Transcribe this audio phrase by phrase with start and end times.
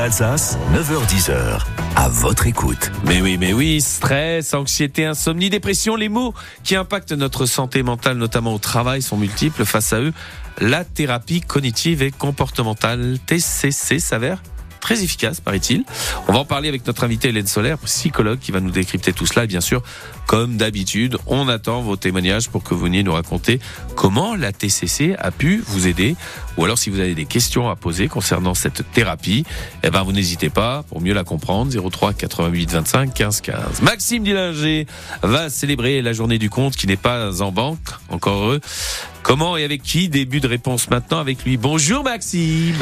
[0.00, 1.60] Alsace, 9h10h.
[1.94, 2.90] À votre écoute.
[3.04, 8.16] Mais oui, mais oui, stress, anxiété, insomnie, dépression, les mots qui impactent notre santé mentale,
[8.16, 9.64] notamment au travail, sont multiples.
[9.64, 10.12] Face à eux,
[10.58, 14.42] la thérapie cognitive et comportementale, TCC, s'avère
[14.84, 15.84] très efficace, paraît-il.
[16.28, 19.24] On va en parler avec notre invité Hélène Solaire, psychologue, qui va nous décrypter tout
[19.24, 19.44] cela.
[19.44, 19.82] Et bien sûr,
[20.26, 23.60] comme d'habitude, on attend vos témoignages pour que vous veniez nous raconter
[23.94, 26.16] comment la TCC a pu vous aider.
[26.56, 29.44] Ou alors, si vous avez des questions à poser concernant cette thérapie,
[29.82, 33.82] eh ben, vous n'hésitez pas, pour mieux la comprendre, 03 88 25 15 15.
[33.82, 34.86] Maxime Dillinger
[35.22, 37.78] va célébrer la journée du compte qui n'est pas en banque,
[38.08, 38.60] encore heureux.
[39.24, 41.56] Comment et avec qui Début de réponse maintenant avec lui.
[41.56, 42.76] Bonjour Maxime.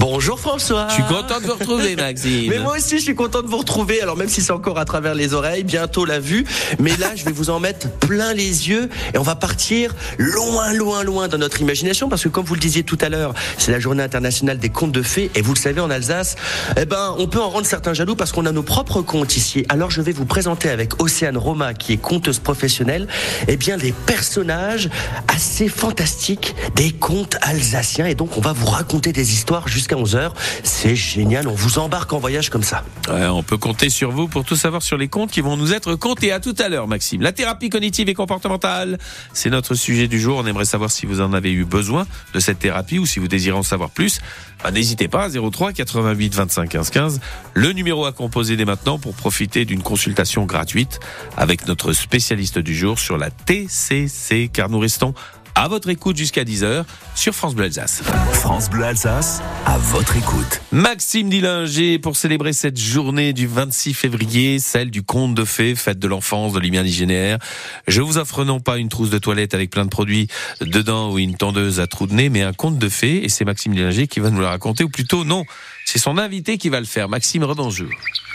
[0.00, 0.88] Bonjour François.
[0.88, 2.46] Je suis content de vous retrouver Maxime.
[2.50, 4.02] Mais moi aussi je suis content de vous retrouver.
[4.02, 6.44] Alors même si c'est encore à travers les oreilles, bientôt la vue.
[6.80, 10.72] Mais là je vais vous en mettre plein les yeux et on va partir loin,
[10.72, 13.72] loin, loin dans notre imagination parce que comme vous le disiez tout à l'heure, c'est
[13.72, 16.36] la journée internationale des contes de fées et vous le savez en Alsace,
[16.76, 19.64] eh ben on peut en rendre certains jaloux parce qu'on a nos propres contes ici.
[19.68, 23.08] Alors je vais vous présenter avec Océane Roma qui est conteuse professionnelle,
[23.48, 24.88] eh bien les personnages
[25.28, 28.06] assez fantastique des contes alsaciens.
[28.06, 30.30] Et donc, on va vous raconter des histoires jusqu'à 11h.
[30.62, 31.48] C'est génial.
[31.48, 32.84] On vous embarque en voyage comme ça.
[33.08, 35.94] On peut compter sur vous pour tout savoir sur les contes qui vont nous être
[35.94, 36.32] contés.
[36.32, 37.22] À tout à l'heure, Maxime.
[37.22, 38.98] La thérapie cognitive et comportementale,
[39.32, 40.38] c'est notre sujet du jour.
[40.38, 43.28] On aimerait savoir si vous en avez eu besoin de cette thérapie ou si vous
[43.28, 44.20] désirez en savoir plus.
[44.62, 47.20] Bah, N'hésitez pas, 03 88 25 15 15.
[47.54, 51.00] Le numéro à composer dès maintenant pour profiter d'une consultation gratuite
[51.36, 55.14] avec notre spécialiste du jour sur la TCC, car nous restons
[55.54, 58.02] à votre écoute jusqu'à 10h sur France Bleu Alsace.
[58.32, 60.60] France Bleu Alsace, à votre écoute.
[60.72, 65.98] Maxime Dillinger pour célébrer cette journée du 26 février, celle du conte de fées, fête
[65.98, 67.38] de l'enfance, de l'imaginaire.
[67.86, 70.28] Je vous offre non pas une trousse de toilette avec plein de produits
[70.60, 73.44] dedans ou une tondeuse à trous de nez, mais un conte de fées et c'est
[73.44, 75.44] Maxime Dillinger qui va nous le raconter ou plutôt non,
[75.84, 77.08] c'est son invité qui va le faire.
[77.08, 77.88] Maxime Redonjou.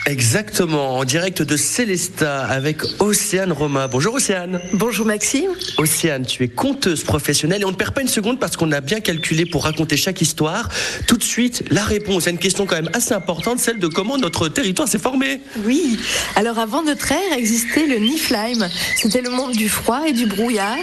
[0.05, 3.88] Exactement, en direct de Célesta avec Océane Roma.
[3.88, 4.59] Bonjour Océane.
[4.73, 5.52] Bonjour Maxime.
[5.78, 8.81] Océane, tu es conteuse professionnelle et on ne perd pas une seconde parce qu'on a
[8.81, 10.69] bien calculé pour raconter chaque histoire.
[11.06, 14.18] Tout de suite, la réponse à une question quand même assez importante, celle de comment
[14.18, 15.41] notre territoire s'est formé.
[15.66, 16.00] Oui,
[16.35, 20.78] alors avant notre ère existait le Niflheim, c'était le monde du froid et du brouillard,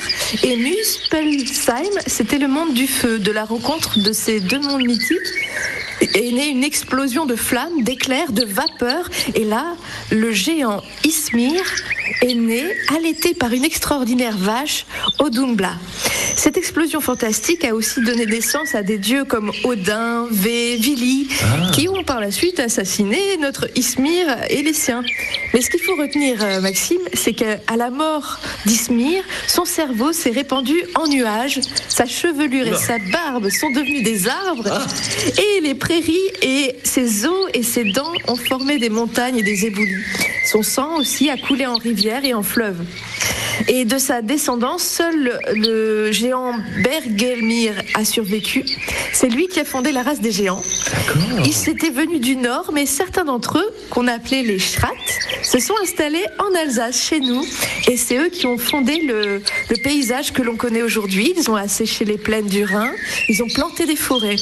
[0.44, 3.18] et Muspelheim, c'était le monde du feu.
[3.18, 5.18] De la rencontre de ces deux mondes mythiques
[6.00, 9.76] est née une explosion de flammes, d'éclairs, de vapeurs, et là,
[10.10, 11.60] le géant Ismir
[12.22, 12.64] est né,
[12.96, 14.86] allaité par une extraordinaire vache,
[15.18, 15.74] Odumbla.
[16.36, 21.28] Cette explosion fantastique a aussi donné naissance à des dieux comme Odin, Vé, Vili,
[21.72, 25.02] qui ont par la suite assassiné notre Ismir et les siens.
[25.54, 30.30] Mais ce qu'il faut retenir, euh, Maxime, c'est qu'à la mort d'Ismir, son cerveau s'est
[30.30, 34.86] répandu en nuages, sa chevelure et sa barbe sont devenus des arbres,
[35.38, 39.66] et les prairies et ses os et ses dents ont formé des montagnes et des
[39.66, 40.02] éboulis.
[40.50, 42.78] Son sang aussi a coulé en rivière et en fleuve.
[43.68, 46.52] Et de sa descendance, seul le géant
[46.82, 48.64] Bergelmir a survécu.
[49.12, 50.62] C'est lui qui a fondé la race des géants.
[51.44, 54.92] Ils s'étaient venus du nord, mais certains d'entre eux, qu'on appelait les Schrat,
[55.42, 57.44] se sont installés en Alsace, chez nous.
[57.88, 61.34] Et c'est eux qui ont fondé le, le paysage que l'on connaît aujourd'hui.
[61.36, 62.92] Ils ont asséché les plaines du Rhin,
[63.28, 64.36] ils ont planté des forêts.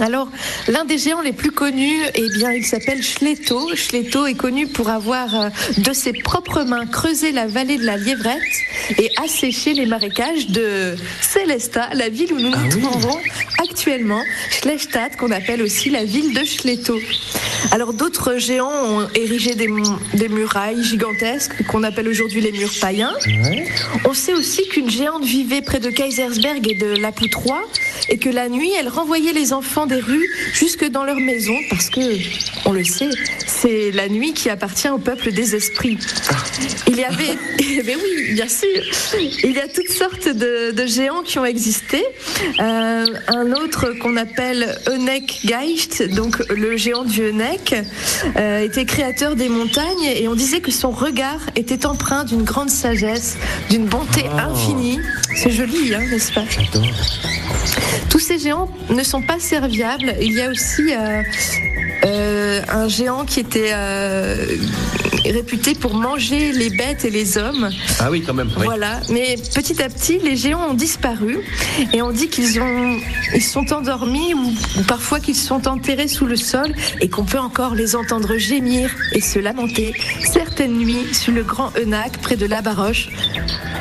[0.00, 0.28] Alors,
[0.66, 3.74] l'un des géants les plus connus, eh bien, il s'appelle Schletto.
[3.76, 7.96] Schletto est connu pour avoir, euh, de ses propres mains, creusé la vallée de la
[7.96, 8.42] Lièvrette
[8.98, 13.18] et asséché les marécages de Célesta, la ville où nous nous trouvons
[13.62, 16.98] actuellement, Schlestadt, qu'on appelle aussi la ville de Schletto.
[17.70, 23.14] Alors, d'autres géants ont érigé des murailles gigantesques qu'on appelle aujourd'hui les murs païens.
[24.04, 27.62] On sait aussi qu'une géante vivait près de Kaisersberg et de la Poutroie
[28.08, 31.90] et que la nuit, elle renvoyait les enfants des rues jusque dans leur maison parce
[31.90, 32.00] que,
[32.66, 33.10] on le sait,
[33.46, 35.98] c'est la nuit qui appartient au peuple des esprits.
[36.88, 37.36] Il y avait,
[37.84, 38.82] mais oui, bien sûr,
[39.42, 42.04] il y a toutes sortes de, de géants qui ont existé.
[42.60, 47.74] Euh, un autre qu'on appelle Eunek Geist, donc le géant du Eunek,
[48.36, 52.70] euh, était créateur des montagnes et on disait que son regard était empreint d'une grande
[52.70, 53.36] sagesse,
[53.70, 55.00] d'une bonté infinie.
[55.36, 56.44] C'est joli, hein, n'est-ce pas
[58.08, 60.14] Tous ces géants ne sont pas serviables.
[60.20, 61.22] Il y a aussi euh,
[62.04, 64.46] euh, euh, un géant qui était euh,
[65.24, 67.70] réputé pour manger les bêtes et les hommes.
[67.98, 68.50] Ah oui, quand même.
[68.56, 68.64] oui.
[68.64, 69.00] Voilà.
[69.10, 71.38] Mais petit à petit, les géants ont disparu
[71.92, 72.98] et on dit qu'ils ont,
[73.34, 77.38] ils sont endormis ou, ou parfois qu'ils sont enterrés sous le sol et qu'on peut
[77.38, 79.94] encore les entendre gémir et se lamenter
[80.32, 83.08] certaines nuits sur le grand Eunac près de la Baroche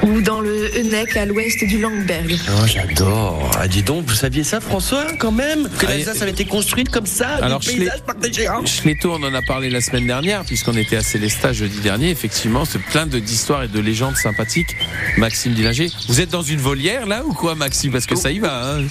[0.03, 2.37] ou dans le Eunac à l'ouest du Langberg.
[2.49, 3.51] Oh, j'adore.
[3.59, 6.89] Ah, dis donc, vous saviez ça, François, quand même Que Ah, l'Alsace avait été construite
[6.89, 10.07] comme ça, Alors, l'ai- paysage par des géants Schletto, on en a parlé la semaine
[10.07, 12.09] dernière, puisqu'on était à Célestat jeudi dernier.
[12.11, 14.75] Effectivement, c'est plein de- d'histoires et de légendes sympathiques.
[15.17, 15.89] Maxime Dillinger.
[16.07, 17.91] Vous êtes dans une volière, là, ou quoi, Maxime?
[17.91, 18.83] Parce que ça y va, hein.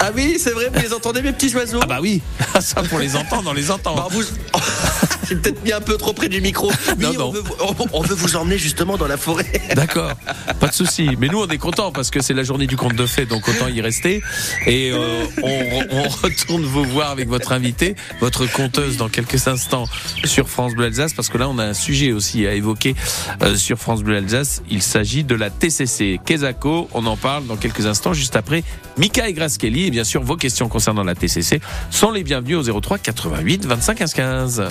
[0.00, 1.80] Ah oui, c'est vrai, vous les entendez, mes petits oiseaux?
[1.82, 2.22] Ah bah oui,
[2.60, 3.94] ça pour les entendre, on les entend.
[3.94, 4.22] Bah, vous...
[5.28, 6.70] J'ai peut-être mis un peu trop près du micro.
[6.98, 7.30] Oui, Non, on, non.
[7.32, 9.50] Veut, on, on veut vous emmener justement dans la forêt.
[9.74, 10.12] D'accord,
[10.60, 11.10] pas de souci.
[11.18, 13.48] Mais nous, on est contents parce que c'est la journée du conte de fées, donc
[13.48, 14.22] autant y rester.
[14.66, 19.86] Et euh, on, on retourne vous voir avec votre invité, votre conteuse, dans quelques instants
[20.24, 22.94] sur France Bleu Alsace, parce que là, on a un sujet aussi à évoquer
[23.42, 24.62] euh, sur France Bleu Alsace.
[24.70, 26.88] Il s'agit de la TCC Quesaco.
[26.92, 28.62] On en parle dans quelques instants, juste après
[28.98, 29.86] Mika et Grace Kelly.
[29.86, 31.60] Et bien sûr, vos questions concernant la TCC
[31.90, 34.64] sont les bienvenues au 03 88 25 15 15.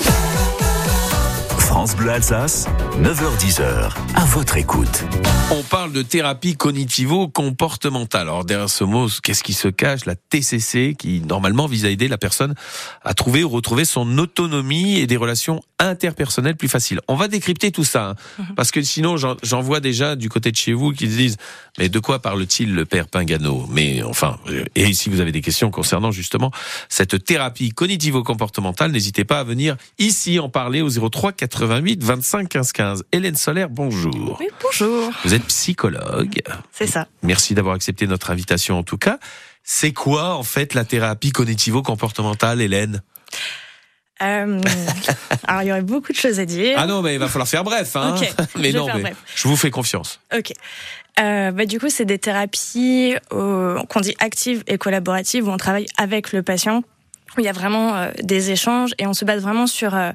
[1.73, 2.67] France Bleu Alsace,
[3.01, 5.05] 9h10h, à votre écoute.
[5.49, 8.29] On parle de thérapie cognitivo-comportementale.
[8.29, 10.05] Alors derrière ce mot, qu'est-ce qui se cache?
[10.05, 12.53] La TCC, qui normalement vise à aider la personne
[13.03, 16.99] à trouver ou retrouver son autonomie et des relations interpersonnelles plus faciles.
[17.07, 20.55] On va décrypter tout ça, hein, parce que sinon j'en vois déjà du côté de
[20.55, 21.37] chez vous qui se disent
[21.77, 23.65] mais de quoi parle-t-il le père Pingano?
[23.69, 26.51] Mais enfin, euh, et si vous avez des questions concernant justement
[26.89, 32.71] cette thérapie cognitivo-comportementale, n'hésitez pas à venir ici en parler au 03 88 25 15
[32.71, 33.03] 15.
[33.11, 34.37] Hélène Solaire, bonjour.
[34.39, 35.11] Oui, bonjour.
[35.23, 36.41] Vous êtes psychologue.
[36.71, 37.07] C'est ça.
[37.23, 39.17] Merci d'avoir accepté notre invitation en tout cas.
[39.63, 43.01] C'est quoi en fait la thérapie cognitivo-comportementale, Hélène?
[44.21, 44.61] Euh,
[45.47, 46.75] alors, il y aurait beaucoup de choses à dire.
[46.77, 47.95] Ah non, mais il va falloir faire bref.
[47.95, 49.17] Hein Ok, mais je non, mais bref.
[49.35, 50.19] je vous fais confiance.
[50.35, 50.53] Ok.
[51.19, 55.57] Euh, bah, du coup, c'est des thérapies euh, qu'on dit actives et collaboratives où on
[55.57, 56.83] travaille avec le patient,
[57.37, 60.11] où il y a vraiment euh, des échanges et on se base vraiment sur euh,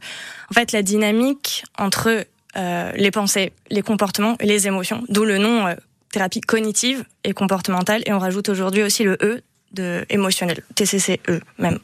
[0.50, 2.24] en fait la dynamique entre
[2.56, 5.04] euh, les pensées, les comportements et les émotions.
[5.08, 5.74] D'où le nom euh,
[6.10, 8.02] thérapie cognitive et comportementale.
[8.06, 9.42] Et on rajoute aujourd'hui aussi le E
[9.72, 11.18] de émotionnel, TCCE
[11.58, 11.78] même.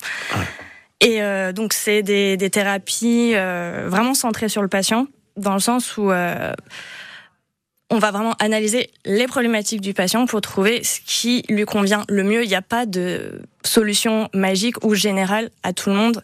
[1.01, 5.07] Et euh, donc c'est des, des thérapies euh, vraiment centrées sur le patient,
[5.37, 6.53] dans le sens où euh,
[7.91, 12.25] on va vraiment analyser les problématiques du patient pour trouver ce qui lui convient le
[12.25, 12.43] mieux.
[12.43, 16.23] Il n'y a pas de solution magique ou générale à tout le monde,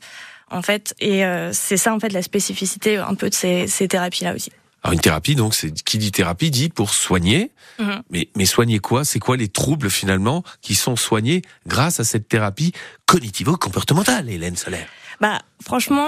[0.51, 0.95] en fait.
[1.01, 4.51] Et euh, c'est ça, en fait, la spécificité un peu de ces, ces thérapies-là aussi.
[4.83, 7.51] Alors une thérapie, donc, c'est qui dit thérapie dit pour soigner.
[7.79, 8.03] Mhm.
[8.11, 9.05] Mais, mais soigner quoi?
[9.05, 12.73] C'est quoi les troubles finalement qui sont soignés grâce à cette thérapie
[13.07, 14.87] cognitivo-comportementale, Hélène Solaire
[15.21, 16.07] Bah, franchement,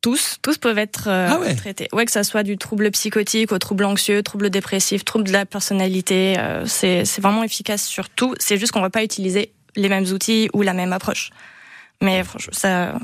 [0.00, 1.54] tous, tous peuvent être euh, Ah ouais?
[1.54, 1.88] traités.
[1.92, 5.46] Ouais, que ça soit du trouble psychotique au trouble anxieux, trouble dépressif, trouble de la
[5.46, 8.34] personnalité, euh, c'est c'est vraiment efficace sur tout.
[8.38, 11.30] C'est juste qu'on va pas utiliser les mêmes outils ou la même approche.
[12.02, 12.98] Mais franchement, ça,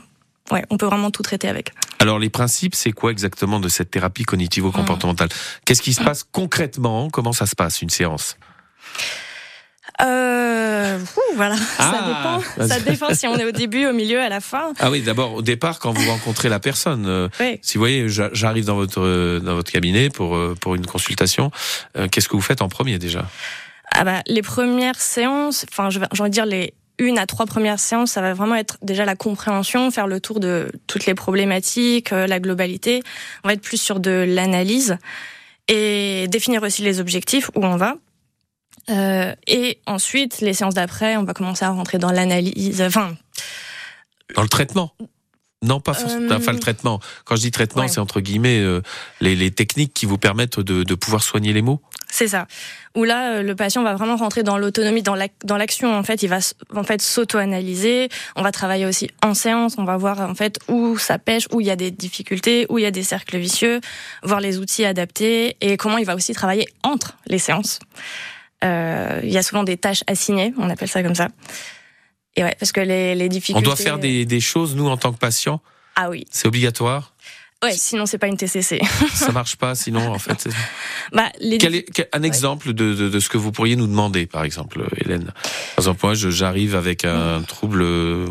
[0.50, 1.72] ouais, on peut vraiment tout traiter avec.
[1.98, 5.28] Alors les principes, c'est quoi exactement de cette thérapie cognitivo-comportementale
[5.64, 8.36] Qu'est-ce qui se passe concrètement Comment ça se passe une séance
[10.00, 12.68] Euh, ouh, voilà, Ah, ça dépend.
[12.68, 14.72] Ça dépend si on est au début, au milieu, à la fin.
[14.80, 17.06] Ah oui, d'abord au départ quand vous rencontrez la personne.
[17.06, 17.58] euh, Ouais.
[17.62, 20.86] Si vous voyez, j'a- j'arrive dans votre euh, dans votre cabinet pour euh, pour une
[20.86, 21.50] consultation,
[21.96, 23.26] euh, qu'est-ce que vous faites en premier déjà?
[23.94, 27.78] Ah bah, les premières séances, enfin, j'ai envie de dire les une à trois premières
[27.78, 32.12] séances, ça va vraiment être déjà la compréhension, faire le tour de toutes les problématiques,
[32.12, 33.02] euh, la globalité.
[33.44, 34.96] On va être plus sur de l'analyse
[35.68, 37.96] et définir aussi les objectifs où on va.
[38.90, 42.82] Euh, et ensuite, les séances d'après, on va commencer à rentrer dans l'analyse.
[42.82, 43.14] Enfin,
[44.34, 44.92] Dans le traitement
[45.62, 46.32] Non, pas forcément.
[46.32, 46.98] Euh, Enfin, le traitement.
[47.24, 47.88] Quand je dis traitement, ouais.
[47.88, 48.82] c'est entre guillemets euh,
[49.20, 51.80] les, les techniques qui vous permettent de, de pouvoir soigner les mots.
[52.10, 52.46] C'est ça.
[52.94, 55.96] Où là, euh, le patient va vraiment rentrer dans l'autonomie, dans l'ac- dans l'action.
[55.96, 56.40] En fait, il va
[56.74, 58.08] en fait s'auto-analyser.
[58.36, 59.76] On va travailler aussi en séance.
[59.78, 62.78] On va voir en fait où ça pêche, où il y a des difficultés, où
[62.78, 63.80] il y a des cercles vicieux,
[64.22, 67.78] voir les outils adaptés et comment il va aussi travailler entre les séances.
[68.64, 71.28] Euh, il y a souvent des tâches assignées, on appelle ça comme ça.
[72.36, 73.62] Et ouais, parce que les, les On difficultés.
[73.64, 75.60] doit faire des, des choses nous en tant que patient.
[75.96, 76.26] Ah oui.
[76.30, 77.12] C'est obligatoire.
[77.62, 77.72] Ouais.
[77.72, 78.80] Sinon, c'est pas une TCC.
[79.14, 80.40] Ça marche pas, sinon en fait.
[80.40, 80.50] c'est-
[81.12, 81.58] bah les.
[81.58, 84.42] Quel est, quel- un exemple de, de, de ce que vous pourriez nous demander, par
[84.42, 88.26] exemple, Hélène Par exemple, moi, j'arrive avec un trouble, euh,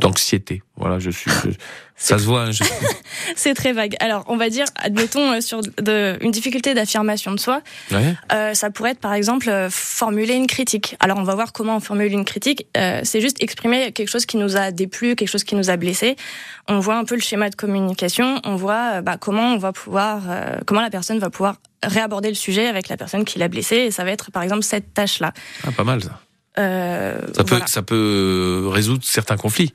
[0.00, 0.62] d'anxiété.
[0.76, 1.30] Voilà, je suis.
[1.44, 1.50] je-
[1.98, 2.42] ça se voit.
[2.42, 2.62] hein, je-
[3.36, 3.96] C'est très vague.
[4.00, 8.14] Alors, on va dire, admettons, euh, sur de, une difficulté d'affirmation de soi, Ouais.
[8.32, 10.96] euh, ça pourrait être, par exemple, euh, formuler une critique.
[11.00, 12.66] Alors, on va voir comment on formule une critique.
[13.02, 16.16] C'est juste exprimer quelque chose qui nous a déplu, quelque chose qui nous a blessé.
[16.68, 18.40] On voit un peu le schéma de communication.
[18.44, 20.22] On voit bah, comment on va pouvoir,
[20.66, 23.76] comment la personne va pouvoir réaborder le sujet avec la personne qui l'a blessé.
[23.76, 25.32] Et ça va être, par exemple, cette tâche-là.
[25.66, 26.20] Ah, pas mal ça.
[26.56, 27.66] Ça peut, voilà.
[27.66, 29.74] ça peut résoudre certains conflits.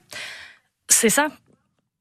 [0.90, 1.28] C'est ça.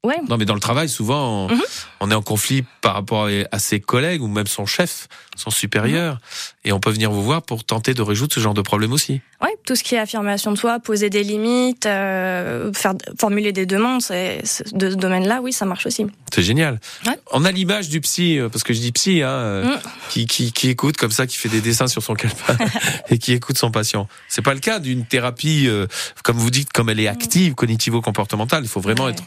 [0.04, 0.16] Ouais.
[0.28, 1.62] Non, mais dans le travail, souvent, on, Mhm.
[2.00, 5.06] on est en conflit par rapport à ses collègues ou même son chef,
[5.36, 6.18] son supérieur,
[6.64, 9.20] et on peut venir vous voir pour tenter de résoudre ce genre de problème aussi.
[9.40, 13.64] Ouais, tout ce qui est affirmation de soi, poser des limites, euh, faire formuler des
[13.64, 14.42] demandes, c'est,
[14.72, 16.04] de ce domaine-là, oui, ça marche aussi.
[16.34, 16.80] C'est génial.
[17.06, 17.18] Ouais.
[17.30, 19.78] On a l'image du psy, euh, parce que je dis psy, hein, euh, Mm.
[20.10, 22.56] qui, qui, qui écoute comme ça, qui fait des dessins sur son calepin
[23.08, 24.08] et qui écoute son patient.
[24.28, 25.86] C'est pas le cas d'une thérapie, euh,
[26.24, 28.64] comme vous dites, comme elle est active, cognitivo-comportementale.
[28.64, 29.12] Il faut vraiment Ouais.
[29.12, 29.22] être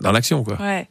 [0.00, 0.60] dans l'action, quoi.
[0.60, 0.88] Ouais.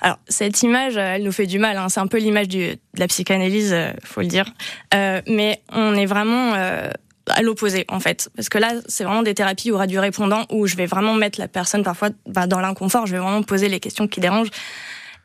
[0.00, 1.76] Alors cette image, euh, elle nous fait du mal.
[1.76, 1.88] Hein.
[1.88, 4.46] C'est un peu l'image du, de la psychanalyse, euh, faut le dire.
[4.94, 6.90] Euh, mais on est vraiment euh,
[7.30, 9.86] à l'opposé en fait, parce que là, c'est vraiment des thérapies où il y aura
[9.86, 13.06] du répondant, où je vais vraiment mettre la personne parfois bah, dans l'inconfort.
[13.06, 14.50] Je vais vraiment poser les questions qui dérangent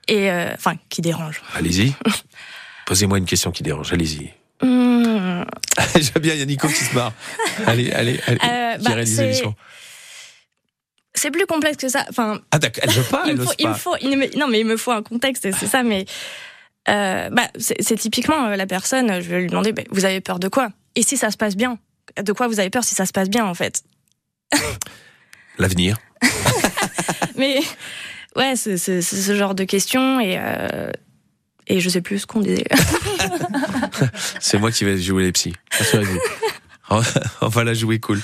[0.08, 1.42] et euh, enfin qui dérangent.
[1.56, 1.94] Allez-y.
[2.86, 3.94] Posez-moi une question qui dérange.
[3.94, 4.32] Allez-y.
[4.62, 5.46] Hum,
[5.96, 7.14] J'aime bien, il y a Nico qui se marre.
[7.66, 8.40] Allez, allez, allez.
[8.44, 8.96] Euh, bah,
[11.24, 12.06] c'est- plus complexe que ça.
[12.10, 14.18] Enfin, Ah d'accord, elle veut pas, il elle me faut, n'ose il me faut, il
[14.18, 15.82] me- non mais il me faut un contexte, c'est ça.
[15.84, 16.06] Mais
[16.90, 19.22] euh, bah, c'est typiquement euh, la personne.
[19.22, 20.70] Je vais lui demander, bah, vous avez peur de quoi?
[20.96, 21.78] Et si ça se passe bien?
[22.22, 23.84] De quoi vous avez peur si ça se passe bien en fait?
[25.58, 25.98] L'avenir.
[27.36, 27.60] Mais
[28.36, 30.92] ouais, c'est ce genre de questions et euh,
[31.68, 32.66] et je sais plus ce qu'on disait.
[34.40, 35.54] C'est moi qui vais jouer les psys.
[36.90, 38.22] On va la jouer cool.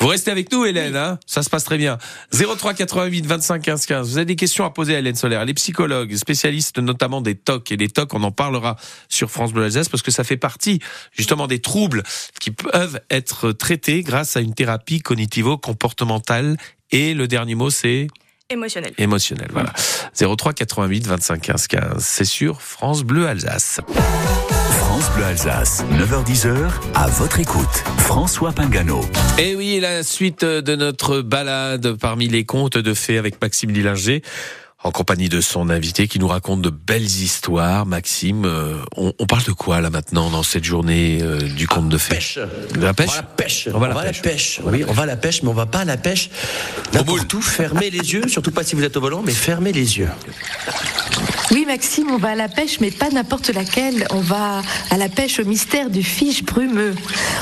[0.00, 1.98] Vous restez avec nous, Hélène, hein ça se passe très bien.
[2.32, 4.08] 03 88 25 15 15.
[4.10, 5.40] Vous avez des questions à poser à Hélène Solaire.
[5.42, 7.72] Elle est psychologue, spécialiste notamment des TOC.
[7.72, 8.76] Et les TOC, on en parlera
[9.08, 10.80] sur France Bleu Alsace parce que ça fait partie
[11.12, 12.02] justement des troubles
[12.40, 16.56] qui peuvent être traités grâce à une thérapie cognitivo-comportementale.
[16.92, 18.06] Et le dernier mot, c'est
[18.50, 18.94] Émotionnel.
[18.98, 19.48] émotionnel.
[19.52, 19.72] Voilà.
[20.14, 22.04] 03 88 25 15 15.
[22.04, 23.80] C'est sur France Bleu Alsace.
[24.88, 27.84] France Bleu Alsace, 9h10h, à votre écoute.
[27.98, 29.02] François Pingano.
[29.38, 34.22] Et oui, la suite de notre balade parmi les contes de fées avec Maxime Lillinger,
[34.84, 37.84] en compagnie de son invité qui nous raconte de belles histoires.
[37.84, 41.88] Maxime, euh, on, on parle de quoi là maintenant dans cette journée euh, du conte
[41.88, 42.14] de fées?
[42.14, 42.38] Pêche.
[42.74, 43.08] De la pêche?
[43.10, 43.68] On va à la pêche.
[43.74, 44.60] On va à la pêche.
[44.64, 46.30] Oui, on va à la pêche, mais on va pas à la pêche
[46.92, 47.42] n'importe où.
[47.42, 50.08] Fermez les yeux, surtout pas si vous êtes au volant, mais fermez les yeux.
[51.50, 54.06] Oui, Maxime, on va à la pêche, mais pas n'importe laquelle.
[54.10, 56.94] On va à la pêche au mystère du fiche brumeux.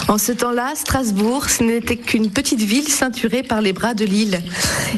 [0.08, 4.40] En ce temps-là, Strasbourg, ce n'était qu'une petite ville ceinturée par les bras de l'île.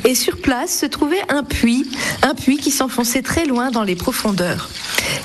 [0.05, 1.91] Et sur place se trouvait un puits,
[2.23, 4.69] un puits qui s'enfonçait très loin dans les profondeurs.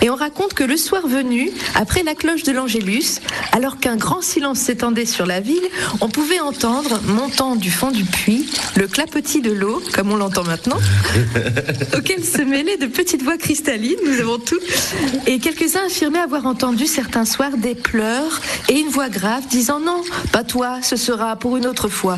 [0.01, 3.19] Et on raconte que le soir venu, après la cloche de l'Angélus,
[3.51, 5.63] alors qu'un grand silence s'étendait sur la ville,
[6.01, 10.43] on pouvait entendre, montant du fond du puits, le clapotis de l'eau, comme on l'entend
[10.43, 10.77] maintenant,
[11.97, 14.59] auxquelles se mêlaient de petites voix cristallines, nous avons tout.
[15.27, 20.01] Et quelques-uns affirmaient avoir entendu certains soirs des pleurs et une voix grave disant non,
[20.31, 22.17] pas toi, ce sera pour une autre fois.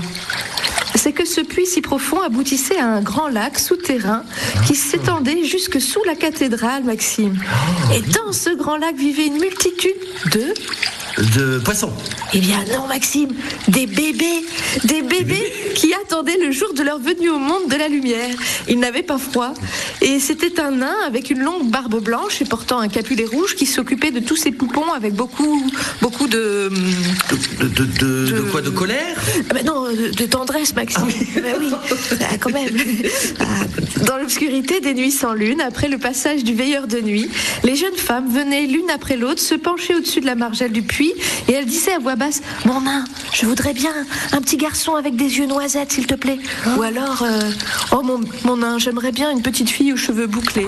[0.96, 4.24] C'est que ce puits si profond aboutissait à un grand lac souterrain
[4.66, 7.38] qui s'étendait jusque sous la cathédrale, Maxime.
[7.94, 9.94] Et dans ce grand lac vivait une multitude
[10.32, 10.54] de
[11.18, 11.92] De poisson.
[12.34, 13.30] eh bien non, Maxime,
[13.70, 14.44] des bébés,
[14.84, 18.36] des bébés qui attendaient le jour de leur venue au monde de la lumière.
[18.68, 19.54] Ils n'avaient pas froid.
[20.02, 23.66] Et c'était un nain avec une longue barbe blanche et portant un capulet rouge qui
[23.66, 25.64] s'occupait de tous ces poupons avec beaucoup,
[26.02, 26.70] beaucoup de...
[27.62, 29.16] De, de, de, de quoi De colère?
[29.50, 31.08] Ah ben non, de, tendresse, Maxime.
[31.36, 31.70] Ben oui,
[32.22, 32.70] Ah, quand même.
[33.40, 33.44] Ah,
[34.06, 37.30] Dans l'obscurité des nuits sans lune, après le passage du veilleur de nuit,
[37.64, 41.05] les jeunes femmes venaient l'une après l'autre se pencher au-dessus de la margelle du puits
[41.48, 43.92] et elles disaient à voix basse Mon nain, je voudrais bien
[44.32, 46.40] un petit garçon avec des yeux noisettes, s'il te plaît.
[46.78, 47.52] Ou alors, euh,
[47.92, 50.68] Oh mon, mon nain, j'aimerais bien une petite fille aux cheveux bouclés.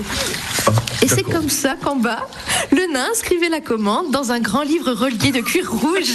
[1.02, 2.26] Et c'est comme ça qu'en bas,
[2.72, 6.14] le nain inscrivait la commande dans un grand livre relié de cuir rouge.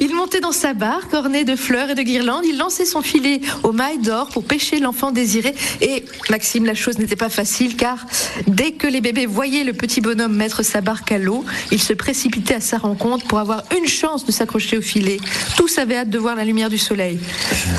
[0.00, 2.44] Il montait dans sa barque, ornée de fleurs et de guirlandes.
[2.44, 5.54] Il lançait son filet aux mailles d'or pour pêcher l'enfant désiré.
[5.80, 7.98] Et Maxime, la chose n'était pas facile car
[8.46, 11.92] dès que les bébés voyaient le petit bonhomme mettre sa barque à l'eau, ils se
[11.92, 15.18] précipitaient à sa rencontre pour avoir une chance de s'accrocher au filet.
[15.56, 17.20] Tous avaient hâte de voir la lumière du soleil.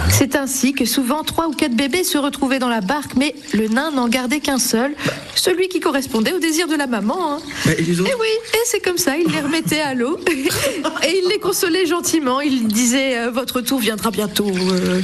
[0.09, 3.67] C'est ainsi que souvent trois ou quatre bébés se retrouvaient dans la barque, mais le
[3.67, 4.93] nain n'en gardait qu'un seul,
[5.35, 7.35] celui qui correspondait répondait au désir de la maman.
[7.35, 7.39] Hein.
[7.77, 11.21] Et les autres Et oui, et c'est comme ça, il les remettait à l'eau et
[11.23, 12.41] il les consolait gentiment.
[12.41, 14.47] Il disait euh, votre tour viendra bientôt.
[14.49, 15.01] euh.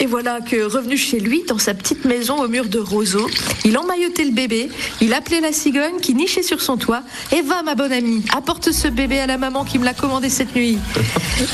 [0.00, 3.28] Et voilà que revenu chez lui, dans sa petite maison au mur de roseaux,
[3.64, 4.68] il emmaillotait le bébé,
[5.00, 7.02] il appelait la cigogne qui nichait sur son toit.
[7.32, 10.28] Et va ma bonne amie, apporte ce bébé à la maman qui me l'a commandé
[10.28, 10.78] cette nuit.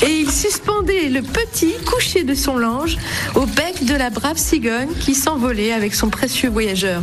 [0.03, 2.97] Et il suspendait le petit couché de son linge
[3.35, 7.01] au bec de la brave cigogne qui s'envolait avec son précieux voyageur.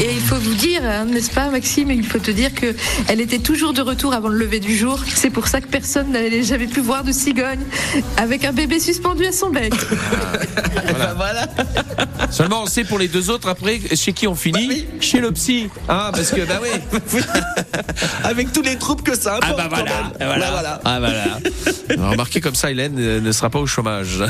[0.00, 2.74] Et il faut vous dire, hein, n'est-ce pas Maxime, il faut te dire que
[3.08, 5.00] elle était toujours de retour avant le lever du jour.
[5.14, 7.64] C'est pour ça que personne n'avait jamais pu voir de cigogne
[8.16, 9.74] avec un bébé suspendu à son bec.
[10.86, 11.14] Voilà.
[11.14, 11.46] voilà.
[12.30, 14.86] Seulement, on sait pour les deux autres, après, chez qui on finit Bah oui.
[15.00, 15.68] Chez le psy.
[15.88, 16.68] Ah, parce que, bah oui.
[18.24, 20.28] Avec tous les troubles que ça Ah bah voilà, quand même.
[20.28, 20.46] voilà.
[20.46, 20.80] Bah voilà.
[20.84, 22.10] Ah voilà.
[22.10, 24.22] Remarquez comme ça, Hélène euh, ne sera pas au chômage.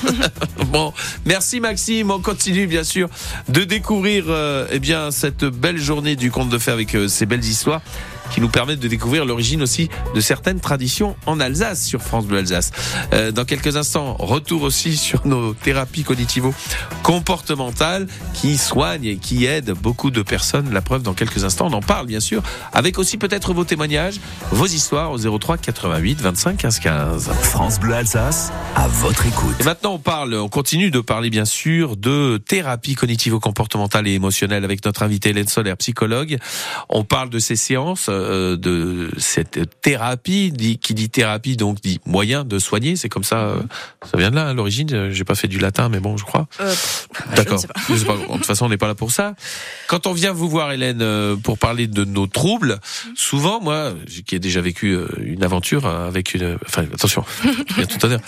[0.66, 0.92] bon,
[1.24, 2.10] merci Maxime.
[2.10, 3.08] On continue bien sûr
[3.48, 7.26] de découvrir euh, eh bien cette belle journée du conte de fées avec euh, ces
[7.26, 7.80] belles histoires
[8.30, 12.38] qui nous permettent de découvrir l'origine aussi de certaines traditions en Alsace sur France Bleu
[12.38, 12.72] Alsace.
[13.12, 19.72] Euh, dans quelques instants, retour aussi sur nos thérapies cognitivo-comportementales qui soignent et qui aident
[19.72, 20.72] beaucoup de personnes.
[20.72, 22.42] La preuve dans quelques instants, on en parle bien sûr,
[22.72, 27.30] avec aussi peut-être vos témoignages, vos histoires au 03 88 25 15 15.
[27.42, 29.56] France Bleu Alsace, à votre écoute.
[29.60, 34.64] Et maintenant, on parle, on continue de parler bien sûr de thérapie cognitivo-comportementale et émotionnelle
[34.64, 36.38] avec notre invité Hélène Solaire, psychologue.
[36.88, 42.00] On parle de ces séances, euh, de cette thérapie, dit, qui dit thérapie donc dit
[42.06, 42.96] moyen de soigner.
[42.96, 43.60] C'est comme ça, euh,
[44.10, 44.92] ça vient de là à l'origine.
[44.92, 46.46] Euh, J'ai pas fait du latin, mais bon, je crois.
[46.60, 46.74] Euh,
[47.30, 47.60] je D'accord.
[47.88, 47.94] Je.
[47.94, 49.34] De toute façon, on n'est pas là pour ça.
[49.88, 52.80] Quand on vient vous voir, Hélène, pour parler de nos troubles,
[53.14, 53.92] souvent, moi,
[54.26, 57.24] qui ai déjà vécu une aventure avec une, enfin, attention,
[57.78, 58.20] y a tout à dire.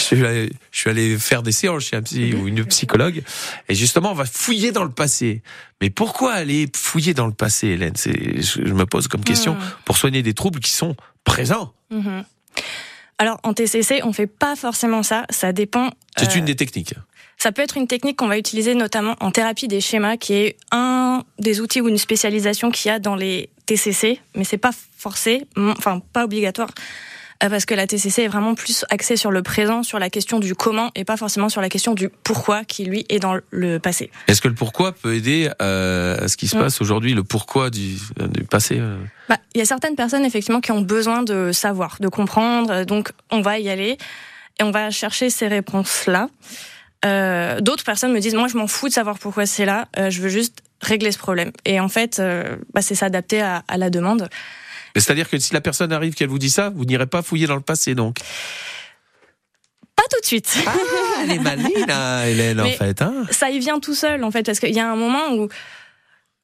[0.00, 3.22] Je suis allé- je suis faire des séances chez un psy ou une psychologue,
[3.68, 5.42] et justement, on va fouiller dans le passé.
[5.80, 7.94] Mais pourquoi aller fouiller dans le passé, Hélène?
[7.96, 9.60] C'est, je me pose comme question Hmm.
[9.84, 11.72] pour soigner des troubles qui sont présents.
[11.90, 12.24] Mhm.
[13.18, 15.26] Alors en TCC, on fait pas forcément ça.
[15.30, 15.90] Ça dépend.
[16.16, 16.94] C'est euh, une des techniques.
[17.36, 20.56] Ça peut être une technique qu'on va utiliser notamment en thérapie des schémas, qui est
[20.72, 24.72] un des outils ou une spécialisation qu'il y a dans les TCC, mais c'est pas
[24.98, 26.82] forcé, enfin pas obligatoire, euh,
[27.48, 30.54] parce que la TCC est vraiment plus axée sur le présent, sur la question du
[30.54, 34.10] comment, et pas forcément sur la question du pourquoi, qui lui est dans le passé.
[34.26, 36.60] Est-ce que le pourquoi peut aider euh, à ce qui se Mm.
[36.60, 37.96] passe aujourd'hui, le pourquoi du,
[38.32, 38.96] du passé euh
[39.28, 42.84] Bah, il y a certaines personnes effectivement qui ont besoin de savoir, de comprendre, euh,
[42.84, 43.96] donc on va y aller
[44.58, 46.28] et on va chercher ces réponses-là.
[47.06, 50.10] Euh, D'autres personnes me disent moi je m'en fous de savoir pourquoi c'est là, euh,
[50.10, 51.52] je veux juste régler ce problème.
[51.64, 54.28] Et en fait, euh, bah, c'est s'adapter à, à la demande.
[54.94, 57.46] Mais C'est-à-dire que si la personne arrive qu'elle vous dit ça, vous n'irez pas fouiller
[57.46, 58.16] dans le passé, donc.
[59.96, 60.58] Pas tout de suite.
[60.66, 60.72] Ah,
[61.22, 63.02] elle est maline, hein, Hélène, en fait.
[63.02, 65.48] Hein ça y vient tout seul en fait parce qu'il y a un moment où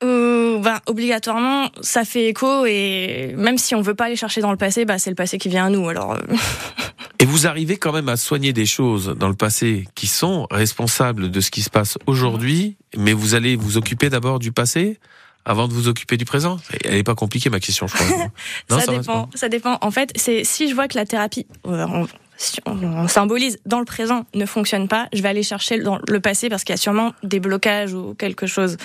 [0.05, 4.51] où, ben, obligatoirement ça fait écho et même si on veut pas aller chercher dans
[4.51, 6.19] le passé bah c'est le passé qui vient à nous alors euh,
[7.19, 11.31] Et vous arrivez quand même à soigner des choses dans le passé qui sont responsables
[11.31, 14.99] de ce qui se passe aujourd'hui, mais vous allez vous occuper d'abord du passé?
[15.47, 18.07] Avant de vous occuper du présent Elle n'est pas compliquée, ma question, je crois.
[18.71, 21.47] Non, ça, va, dépend ça dépend en fait c'est si je vois que la thérapie
[21.67, 22.07] euh, on,
[22.37, 25.99] si on- on symbolise dans le présent ne fonctionne pas je vais aller chercher dans
[26.07, 28.77] le passé parce qu'il y a sûrement des blocages ou quelque chose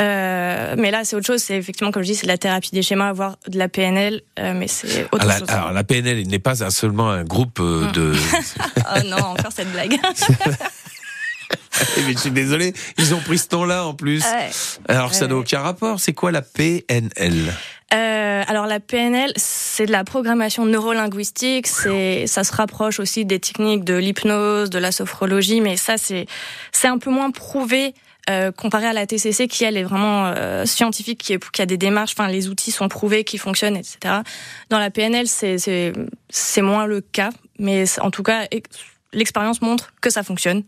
[0.00, 1.42] Euh, mais là, c'est autre chose.
[1.42, 4.22] C'est effectivement, comme je dis, c'est de la thérapie des schémas, voire de la PNL,
[4.38, 5.50] euh, mais c'est autre Ah, la- chose.
[5.50, 8.14] alors, la PNL n'est pas seulement un groupe euh, de.
[8.14, 9.98] Oh non, encore cette blague.
[11.96, 14.22] Eh, mais je suis désolé, ils ont pris ce nom-là en plus.
[14.22, 14.50] Ouais.
[14.86, 15.98] Alors, ça n'a aucun rapport.
[15.98, 17.54] C'est quoi la PNL
[17.94, 21.66] Euh, alors la PNL, c'est de la programmation neurolinguistique.
[21.66, 26.26] C'est, ça se rapproche aussi des techniques de l'hypnose, de la sophrologie, mais ça c'est,
[26.72, 27.94] c'est un peu moins prouvé.
[28.28, 31.66] euh, comparé à la TCC qui elle est vraiment euh, scientifique, qui, est, qui a
[31.66, 33.96] des démarches, enfin les outils sont prouvés, qui fonctionnent, etc.
[34.68, 35.92] Dans la PNL, c'est c'est
[36.28, 38.68] c'est moins le cas, mais en tout cas ex-
[39.14, 40.62] l'expérience montre que ça fonctionne.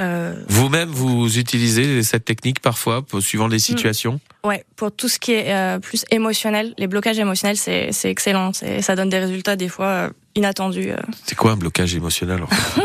[0.00, 5.32] Euh, Vous-même, vous utilisez cette technique parfois, suivant les situations Ouais, pour tout ce qui
[5.32, 8.52] est euh, plus émotionnel, les blocages émotionnels, c'est c'est excellent.
[8.52, 10.90] C'est- Ça donne des résultats des fois euh, inattendus.
[10.90, 10.96] euh.
[11.26, 12.82] C'est quoi un blocage émotionnel en fait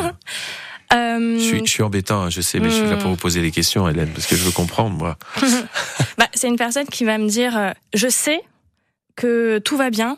[0.94, 3.16] Euh, je, suis, je suis embêtant, hein, je sais, mais je suis là pour vous
[3.18, 5.18] poser des questions, Hélène, parce que je veux comprendre, moi.
[6.18, 8.42] bah, c'est une personne qui va me dire, euh, je sais
[9.16, 10.18] que tout va bien,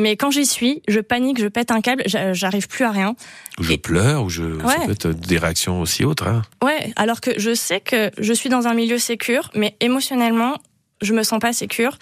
[0.00, 3.14] mais quand j'y suis, je panique, je pète un câble, j'a- j'arrive plus à rien.
[3.58, 4.58] Ou je Et- pleure, ou je.
[4.58, 4.86] Ça Ouais.
[4.86, 6.26] peut être des réactions aussi autres.
[6.26, 6.42] Hein.
[6.64, 10.58] Ouais, alors que je sais que je suis dans un milieu sécure, mais émotionnellement,
[11.02, 11.98] je me sens pas sécure.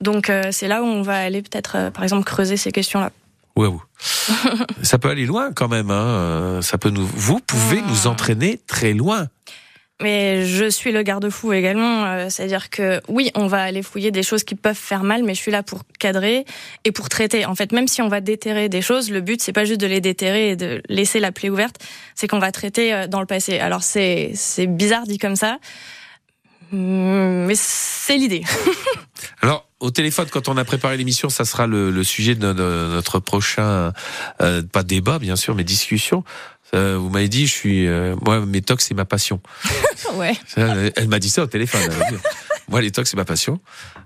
[0.00, 3.10] Donc euh, c'est là où on va aller peut-être, euh, par exemple, creuser ces questions-là.
[3.56, 3.82] Waouh.
[4.82, 5.90] ça peut aller loin quand même.
[5.90, 6.60] Hein.
[6.62, 7.04] Ça peut nous.
[7.06, 7.88] Vous pouvez Ah.
[7.88, 9.26] nous entraîner très loin.
[10.00, 12.04] Mais je suis le garde-fou également.
[12.04, 15.34] euh, C'est-à-dire que oui, on va aller fouiller des choses qui peuvent faire mal, mais
[15.34, 16.44] je suis là pour cadrer
[16.84, 17.44] et pour traiter.
[17.46, 19.86] En fait, même si on va déterrer des choses, le but c'est pas juste de
[19.86, 21.76] les déterrer et de laisser la plaie ouverte,
[22.14, 23.58] c'est qu'on va traiter euh, dans le passé.
[23.58, 25.58] Alors c'est c'est bizarre dit comme ça,
[26.72, 28.42] mais c'est l'idée.
[29.42, 32.88] Alors, au téléphone, quand on a préparé l'émission, ça sera le, le sujet de, no-
[32.88, 33.92] notre prochain,
[34.42, 36.24] euh, pas débat bien sûr, mais discussion.
[36.74, 39.40] Euh, vous m'avez dit, je suis, euh, moi, mes tocs, c'est ma passion.
[40.14, 40.36] ouais.
[40.56, 41.80] Elle, elle m'a dit ça au téléphone.
[41.84, 42.16] elle m'a dit,
[42.68, 43.60] Moi, les tocs, c'est ma passion.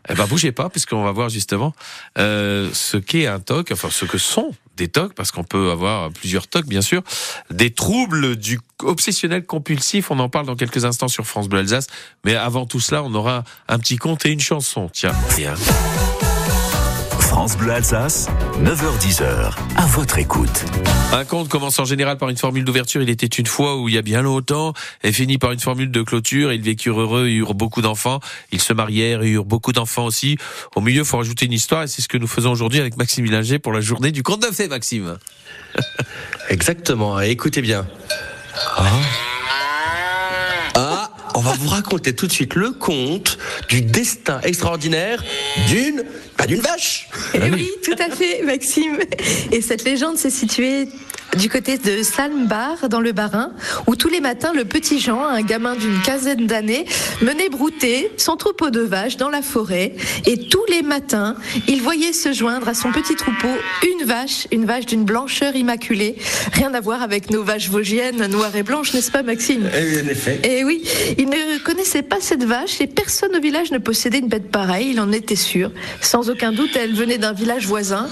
[0.09, 1.75] Eh ben, bougez pas, puisqu'on va voir justement
[2.19, 6.11] euh, ce qu'est un toc, enfin ce que sont des tocs, parce qu'on peut avoir
[6.13, 7.03] plusieurs tocs, bien sûr,
[7.51, 10.11] des troubles du obsessionnel compulsif.
[10.11, 11.89] On en parle dans quelques instants sur France Bleu Alsace.
[12.25, 14.89] Mais avant tout cela, on aura un petit conte et une chanson.
[14.93, 15.15] Tiens.
[15.35, 15.55] Tiens.
[17.33, 18.29] France Bleu Alsace,
[18.63, 20.67] 9h10h, à votre écoute.
[21.15, 23.01] Un conte commence en général par une formule d'ouverture.
[23.01, 25.91] Il était une fois où il y a bien longtemps, et finit par une formule
[25.91, 26.53] de clôture.
[26.53, 28.21] Ils vécurent heureux, et eurent beaucoup d'enfants.
[28.53, 30.37] Ils se marièrent et eurent beaucoup d'enfants aussi.
[30.77, 33.25] Au milieu, faut rajouter une histoire, et c'est ce que nous faisons aujourd'hui avec Maxime
[33.25, 35.17] Villinger pour la journée du conte de fées, Maxime.
[36.51, 37.19] Exactement.
[37.19, 37.87] Écoutez bien.
[38.77, 38.85] Ah.
[41.35, 45.25] Ah, on va vous raconter tout de suite le conte du destin extraordinaire
[45.69, 46.05] d'une,
[46.37, 47.09] pas d'une vache.
[47.35, 48.99] Eh oui, tout à fait, Maxime.
[49.51, 50.89] Et cette légende s'est située
[51.39, 53.53] du côté de Salmbar, dans le Bas-Rhin,
[53.87, 56.85] où tous les matins, le petit Jean, un gamin d'une quinzaine d'années,
[57.23, 59.95] menait brouter son troupeau de vaches dans la forêt.
[60.27, 61.37] Et tous les matins,
[61.69, 63.49] il voyait se joindre à son petit troupeau
[63.83, 66.17] une vache, une vache d'une blancheur immaculée.
[66.53, 69.63] Rien à voir avec nos vaches vosgiennes noires et blanches, n'est-ce pas, Maxime?
[69.65, 70.41] En effet.
[70.45, 70.85] et oui,
[71.23, 74.91] il ne connaissait pas cette vache et personne au village ne possédait une bête pareille,
[74.91, 75.71] il en était sûr.
[76.01, 78.09] Sans aucun doute, elle venait d'un village voisin.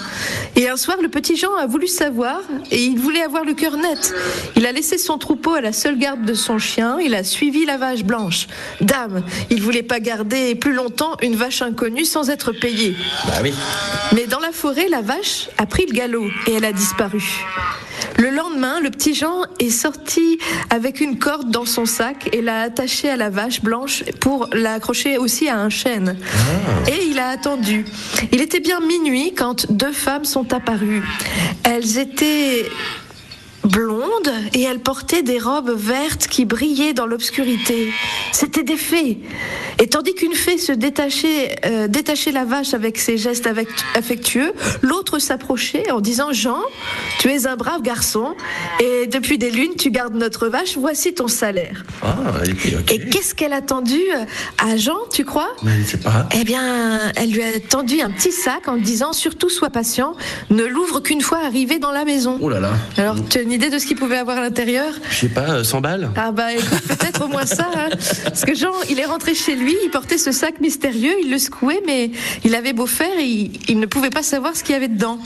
[0.54, 3.76] Et un soir, le petit Jean a voulu savoir et il voulait avoir le cœur
[3.76, 4.14] net.
[4.56, 7.64] Il a laissé son troupeau à la seule garde de son chien, il a suivi
[7.64, 8.46] la vache blanche.
[8.80, 12.94] Dame, il voulait pas garder plus longtemps une vache inconnue sans être payé.
[13.26, 13.52] Bah oui.
[14.14, 17.22] Mais dans la forêt, la vache a pris le galop et elle a disparu.
[18.20, 22.60] Le lendemain, le petit Jean est sorti avec une corde dans son sac et l'a
[22.60, 26.16] attachée à la vache blanche pour l'accrocher aussi à un chêne.
[26.88, 27.84] Et il a attendu.
[28.32, 31.02] Il était bien minuit quand deux femmes sont apparues.
[31.64, 32.66] Elles étaient
[33.64, 37.92] blondes et elles portaient des robes vertes qui brillaient dans l'obscurité.
[38.32, 39.18] C'était des fées.
[39.78, 43.48] Et tandis qu'une fée se détachait, euh, détachait la vache avec ses gestes
[43.94, 46.60] affectueux, l'autre s'approchait en disant Jean,
[47.18, 48.34] tu es un brave garçon
[48.80, 51.84] et depuis des lunes tu gardes notre vache, voici ton salaire.
[52.02, 52.16] Ah,
[52.90, 54.00] et qu'est-ce qu'elle a tendu
[54.58, 55.48] à Jean, tu crois?
[55.62, 56.28] Mais je sais pas.
[56.38, 60.14] eh bien, elle lui a tendu un petit sac en disant surtout sois patient,
[60.50, 62.38] ne l'ouvre qu'une fois arrivé dans la maison.
[62.40, 62.72] Oh là là.
[62.96, 63.16] Alors,
[63.50, 64.92] une idée de ce qu'il pouvait avoir à l'intérieur?
[65.10, 67.68] Je sais pas, euh, 100 balles Ah bah écoute, peut-être au moins ça.
[67.74, 67.88] hein.
[68.22, 71.38] Parce que Jean, il est rentré chez lui, il portait ce sac mystérieux, il le
[71.38, 72.12] secouait, mais
[72.44, 75.18] il avait beau faire, il, il ne pouvait pas savoir ce qu'il y avait dedans.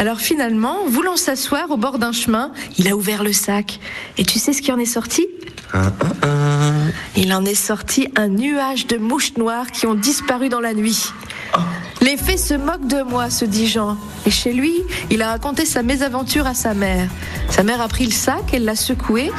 [0.00, 3.78] Alors finalement, voulant s'asseoir au bord d'un chemin, il a ouvert le sac.
[4.16, 5.28] Et tu sais ce qui en est sorti?
[5.72, 6.72] Un, un, un.
[7.16, 11.12] Il en est sorti un nuage de mouches noires qui ont disparu dans la nuit.
[12.00, 13.96] Les fées se moquent de moi, se dit Jean.
[14.24, 14.74] Et chez lui,
[15.10, 17.08] il a raconté sa mésaventure à sa mère.
[17.50, 19.32] Sa mère a pris le sac, elle l'a secoué,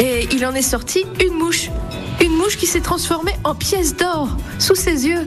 [0.00, 1.70] et il en est sorti une mouche.
[2.22, 5.26] Une mouche qui s'est transformée en pièce d'or, sous ses yeux.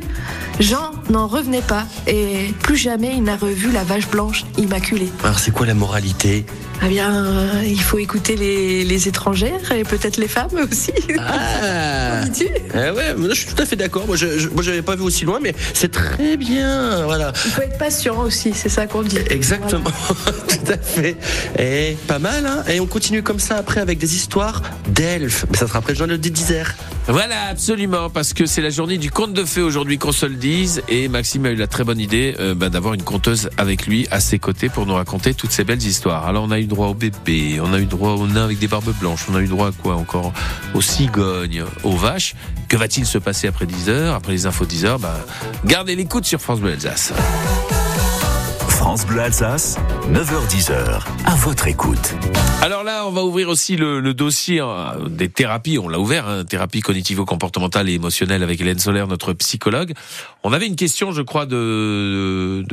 [0.59, 5.09] Jean n'en revenait pas, et plus jamais il n'a revu la vache blanche immaculée.
[5.23, 6.45] Alors c'est quoi la moralité?
[6.81, 10.93] Eh bien, euh, il faut écouter les, les étrangères, et peut-être les femmes aussi.
[11.19, 12.21] Ah
[12.73, 14.07] Eh ouais, je suis tout à fait d'accord.
[14.07, 17.03] Moi, je, je- moi, j'avais pas vu aussi loin, mais c'est très bien.
[17.05, 17.33] Voilà.
[17.45, 19.17] Il faut être patient aussi, c'est ça qu'on dit.
[19.29, 19.83] Exactement,
[20.47, 21.17] tout à fait.
[21.57, 25.45] Et pas mal, hein Et on continue comme ça après avec des histoires d'elfes.
[25.51, 26.73] Mais ça sera après le journal de 10 heures.
[27.11, 30.35] Voilà, absolument, parce que c'est la journée du conte de fées aujourd'hui qu'on se le
[30.35, 33.87] dise, et Maxime a eu la très bonne idée euh, bah, d'avoir une conteuse avec
[33.87, 36.27] lui à ses côtés pour nous raconter toutes ces belles histoires.
[36.27, 38.67] Alors on a eu droit au bébé, on a eu droit au nain avec des
[38.67, 40.33] barbes blanches, on a eu droit à quoi encore?
[40.75, 42.35] Aux cigognes, aux vaches.
[42.67, 45.19] Que va-t-il se passer après 10 heures, après les infos 10 heures bah,
[45.65, 47.11] Gardez l'écoute sur France Bleu Alsace.
[48.79, 49.77] France Bleu Alsace,
[50.09, 52.15] 9h10h, à votre écoute.
[52.61, 55.77] Alors là, on va ouvrir aussi le, dossier euh, des thérapies.
[55.77, 59.93] On l'a ouvert, hein, thérapie cognitivo-comportementale et émotionnelle avec Hélène Solaire, notre psychologue.
[60.43, 62.63] On avait une question, je crois, de-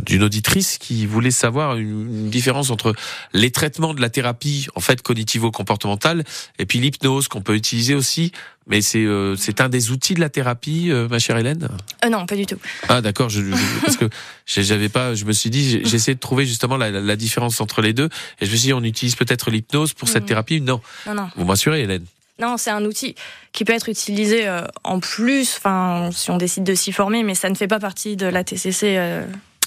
[0.00, 2.94] d'une auditrice qui voulait savoir une, une différence entre
[3.34, 6.24] les traitements de la thérapie, en fait, cognitivo-comportementale,
[6.58, 8.32] et puis l'hypnose qu'on peut utiliser aussi.
[8.70, 11.68] Mais c'est euh, c'est un des outils de la thérapie, euh, ma chère Hélène?
[12.04, 12.56] Euh, non, pas du tout.
[12.88, 14.06] Ah d'accord, je, je- parce que
[14.46, 18.08] j'avais pas, je me suis dit, j'essaie de trouver justement la, différence entre les deux,
[18.40, 20.28] et je me suis dit, on utilise peut-être l'hypnose pour cette Mhm.
[20.28, 20.60] thérapie.
[20.60, 21.28] Non, Non, non.
[21.36, 22.04] vous m'assurez, Hélène.
[22.40, 23.16] Non, c'est un outil
[23.52, 24.48] qui peut être utilisé
[24.84, 28.16] en plus, enfin, si on décide de s'y former, mais ça ne fait pas partie
[28.16, 28.96] de la TCC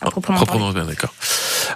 [0.02, 1.14] à proprement, Proprement bien, d'accord.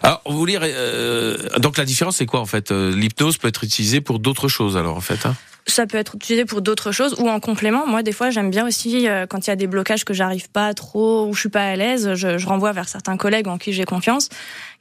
[0.02, 2.72] Alors, vous euh, donc la différence, c'est quoi en fait?
[2.72, 5.26] L'hypnose peut être utilisée pour d'autres choses, alors en fait.
[5.26, 5.36] Hein?
[5.70, 7.86] Ça peut être utilisé pour d'autres choses ou en complément.
[7.86, 10.50] Moi, des fois, j'aime bien aussi euh, quand il y a des blocages que j'arrive
[10.50, 13.58] pas trop ou je suis pas à l'aise, je, je renvoie vers certains collègues en
[13.58, 14.30] qui j'ai confiance,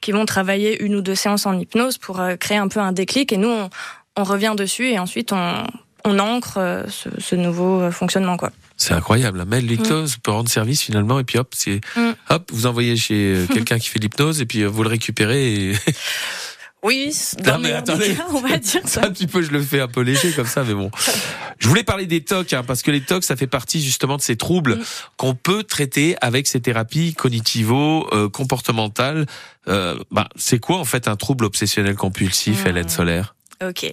[0.01, 2.93] qui vont travailler une ou deux séances en hypnose pour euh, créer un peu un
[2.93, 3.33] déclic.
[3.33, 3.69] Et nous, on,
[4.15, 5.67] on revient dessus et ensuite on,
[6.05, 8.51] on ancre euh, ce, ce nouveau euh, fonctionnement, quoi.
[8.77, 9.41] c'est incroyable.
[9.41, 9.45] hein.
[9.45, 12.11] Mais l'hypnose peut rendre service finalement, et puis hop, c'est Mm.
[12.29, 15.53] hop, vous envoyez chez quelqu'un qui fait l'hypnose, et puis vous le récupérez.
[15.71, 15.73] Et...
[16.83, 17.11] Oui,
[17.45, 18.13] Non, dans mais attendez.
[18.15, 20.45] cas, on va dire Ça, un petit peu, je le fais un peu léger comme
[20.45, 20.91] ça, mais bon.
[21.59, 24.21] Je voulais parler des TOC, hein, parce que les TOC, ça fait partie justement de
[24.21, 24.77] ces troubles
[25.17, 29.25] qu'on peut traiter avec ces thérapies cognitivo-comportementales.
[29.67, 32.67] Euh, bah, c'est quoi en fait un trouble obsessionnel compulsif, Mm.
[32.67, 33.35] Hélène Solaire?
[33.67, 33.91] Ok.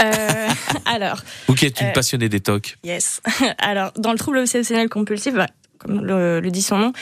[0.00, 0.48] Euh,
[0.84, 2.76] alors, Vous qui êtes une Euh, passionnée des TOC.
[2.84, 3.20] Yes.
[3.58, 5.46] Alors, dans le trouble obsessionnel compulsif, bah,
[5.78, 6.92] comme le, le dit son nom,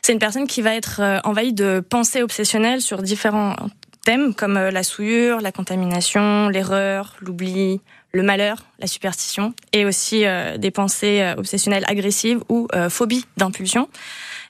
[0.00, 3.56] c'est une personne qui va être euh, envahie de pensées obsessionnelles sur différents
[4.04, 7.80] thèmes comme euh, la souillure, la contamination, l'erreur, l'oubli,
[8.12, 13.24] le malheur, la superstition, et aussi euh, des pensées euh, obsessionnelles agressives ou euh, phobies
[13.36, 13.88] d'impulsion.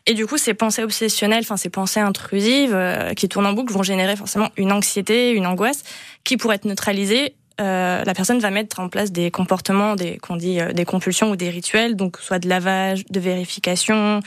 [0.06, 3.72] Et du coup, ces pensées obsessionnelles, enfin ces pensées intrusives euh, qui tournent en boucle
[3.72, 5.82] vont générer forcément une anxiété, une angoisse
[6.24, 10.36] qui pourrait être neutralisée euh, la personne va mettre en place des comportements, des qu'on
[10.36, 14.20] dit euh, des compulsions ou des rituels, donc soit de lavage, de vérification,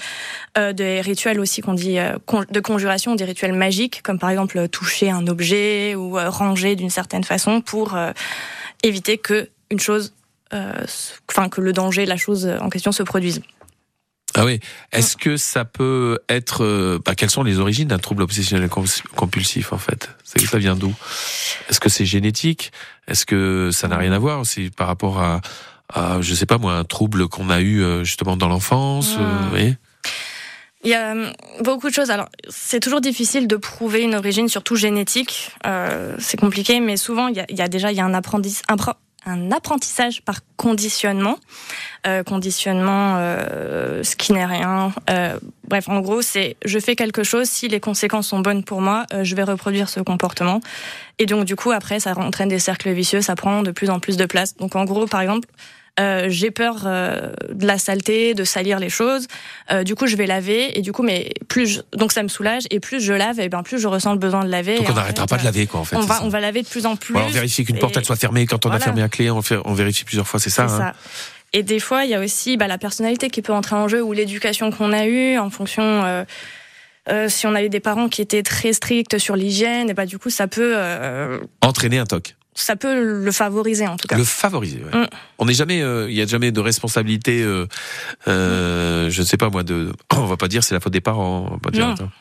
[0.57, 2.17] euh, des rituels aussi qu'on dit euh,
[2.49, 7.23] de conjuration, des rituels magiques, comme par exemple toucher un objet ou ranger d'une certaine
[7.23, 7.97] façon pour
[8.83, 10.13] éviter que une chose,
[11.29, 13.41] enfin que le danger, la chose en question se produise.
[14.37, 14.59] Ah oui.
[14.91, 16.63] Est-ce que ça peut être...
[16.63, 20.09] euh, bah, quelles sont les origines d'un trouble obsessionnel com- compulsif en fait?
[20.23, 20.93] Ça vient d'où?
[21.69, 22.71] Est-ce que c'est génétique?
[23.07, 25.41] Est-ce que ça n'a rien à voir C'est par rapport à,
[25.93, 29.23] à, je sais pas moi, un trouble qu'on a eu euh, justement dans l'enfance euh,
[29.59, 29.75] Hmm.
[30.83, 31.31] Il y a euh,
[31.63, 32.11] beaucoup de choses.
[32.11, 35.51] Alors, c'est toujours difficile de prouver une origine, surtout génétique.
[35.65, 38.05] Euh, c'est compliqué, mais souvent, il y a, il y a déjà il y a
[38.05, 38.61] un, apprendis-
[39.27, 41.37] un apprentissage par conditionnement.
[42.05, 44.93] Euh, conditionnement, euh, ce qui n'est rien.
[45.09, 45.37] Euh,
[45.67, 49.05] bref, en gros, c'est je fais quelque chose, si les conséquences sont bonnes pour moi,
[49.13, 50.61] euh, je vais reproduire ce comportement.
[51.19, 53.99] Et donc, du coup, après, ça entraîne des cercles vicieux, ça prend de plus en
[53.99, 54.55] plus de place.
[54.55, 55.47] Donc, en gros, par exemple,
[55.99, 59.27] euh, j'ai peur euh, de la saleté, de salir les choses.
[59.71, 62.27] Euh, du coup, je vais laver et du coup, mais plus je- donc ça me
[62.27, 64.77] soulage et plus je lave, et bien plus je ressens le besoin de laver.
[64.77, 65.95] Donc on n'arrêtera pas de euh, laver quoi en fait.
[65.95, 67.13] On va, on va laver de plus en plus.
[67.13, 68.45] Voilà, on vérifie qu'une porte elle soit fermée.
[68.45, 70.39] Quand on a fermé à clé, on, fait, on vérifie plusieurs fois.
[70.39, 70.63] C'est ça.
[70.65, 70.93] hein ça.
[71.53, 74.03] Et des fois, il y a aussi bah, la personnalité qui peut entrer en jeu
[74.03, 75.83] ou l'éducation qu'on a eue en fonction.
[76.03, 76.23] euh,
[77.09, 80.05] euh, si on a eu des parents qui étaient très stricts sur l'hygiène, et bah
[80.05, 82.35] du coup ça peut euh, Entraîner un toc.
[82.59, 84.17] Ça peut le favoriser en tout cas.
[84.17, 84.81] Le favoriser.
[84.83, 85.01] ouais.
[85.01, 85.07] Mm.
[85.37, 87.41] On n'est jamais, euh, il y a jamais de responsabilité.
[87.43, 87.67] Euh,
[88.27, 89.63] euh, je ne sais pas moi.
[89.63, 91.47] De, on va pas dire c'est la faute des parents.
[91.49, 91.93] On va pas dire, Non.
[91.93, 92.11] attends.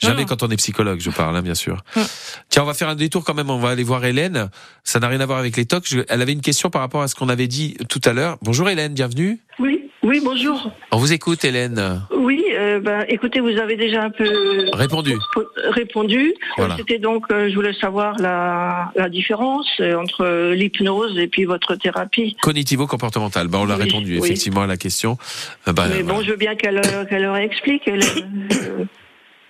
[0.00, 0.26] Jamais non.
[0.26, 1.82] quand on est psychologue, je parle, hein, bien sûr.
[1.96, 2.00] Mm.
[2.48, 3.48] Tiens, on va faire un détour quand même.
[3.50, 4.50] On va aller voir Hélène.
[4.82, 5.86] Ça n'a rien à voir avec les tocs.
[5.88, 8.36] Je- elle avait une question par rapport à ce qu'on avait dit tout à l'heure.
[8.42, 9.38] Bonjour Hélène, bienvenue.
[9.60, 10.70] Oui, oui, bonjour.
[10.92, 12.02] On vous écoute, Hélène.
[12.14, 15.14] Oui, euh, ben, écoutez, vous avez déjà un peu Répondu.
[15.32, 16.34] po- répondu.
[16.56, 16.76] Voilà.
[16.76, 21.74] C'était donc, euh, je voulais savoir la, la différence euh, entre l'hypnose et puis votre
[21.76, 22.36] thérapie.
[22.42, 23.48] Cognitivo-comportemental.
[23.48, 24.24] Ben, on l'a Oui, répondu oui.
[24.26, 25.16] effectivement à la question.
[25.66, 26.02] Ben, Mais voilà.
[26.02, 27.82] bon, je veux bien qu'elle qu'elle réexplique.
[27.86, 28.84] Elle, euh,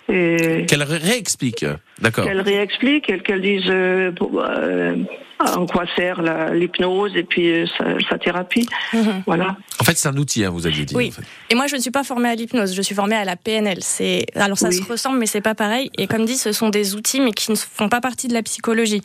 [0.09, 1.65] et Qu'elle ré- réexplique.
[2.01, 2.25] D'accord.
[2.25, 4.95] qu'elle réexplique, qu'elle dise euh, euh,
[5.39, 6.21] en quoi sert
[6.53, 8.67] l'hypnose et puis euh, sa, sa thérapie.
[8.93, 9.23] Mhm.
[9.25, 9.57] Voilà.
[9.79, 10.95] En fait, c'est un outil, hein, vous aviez dit.
[10.95, 11.07] Oui.
[11.09, 11.23] en fait.
[11.49, 13.77] Et moi, je ne suis pas formée à l'hypnose, je suis formée à la PNL.
[13.81, 14.75] C'est alors ça Oui.
[14.75, 15.89] se ressemble, mais c'est pas pareil.
[15.97, 18.43] Et comme dit, ce sont des outils, mais qui ne font pas partie de la
[18.43, 19.01] psychologie.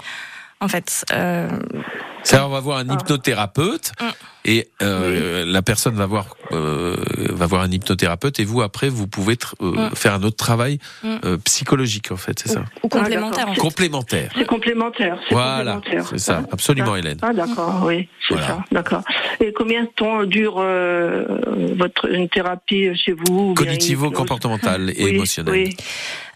[0.60, 1.48] En fait, euh,
[2.22, 4.04] Ça, on va voir un hypnothérapeute Mm.
[4.46, 6.96] et euh, la personne va voir euh,
[7.30, 9.94] va voir un hypnothérapeute et vous après vous pouvez euh, Mm.
[9.94, 11.08] faire un autre travail Mm.
[11.24, 12.64] euh, psychologique en fait, c'est ça.
[12.82, 13.48] ou complémentaire.
[13.48, 13.60] en fait.
[13.60, 14.32] Complémentaire.
[14.36, 15.18] C'est complémentaire.
[15.28, 16.06] c'est Voilà, complémentaire.
[16.10, 17.18] c'est ça, absolument Hélène.
[17.22, 18.46] Ah d'accord, oui, c'est Voilà.
[18.48, 19.02] ça, d'accord.
[19.40, 21.24] Et combien de temps dure euh,
[21.78, 25.52] votre une thérapie chez vous ou bien une Cognitivo-comportemental et Oui, émotionnel.
[25.54, 25.76] Oui,